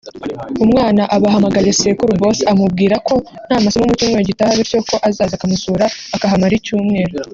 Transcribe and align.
umwana 0.63 1.01
aba 1.15 1.27
ahamagaye 1.29 1.71
sekuru 1.81 2.11
(boss) 2.21 2.37
amubwira 2.51 2.95
ko 3.07 3.15
nta 3.47 3.57
masomo 3.65 3.85
mu 3.89 3.95
cyumweru 3.99 4.27
gitaha 4.29 4.51
bityo 4.59 4.79
ko 4.89 4.95
azaza 5.09 5.33
akamusura 5.35 5.85
akahamara 6.15 6.53
icyumweru 6.59 7.13